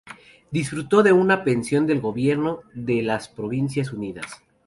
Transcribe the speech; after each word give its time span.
Disfrutó 0.49 1.03
de 1.03 1.13
una 1.13 1.43
pensión 1.43 1.85
del 1.85 2.01
gobierno 2.01 2.61
de 2.73 3.03
las 3.03 3.27
Provincias 3.27 3.93
Unidas. 3.93 4.41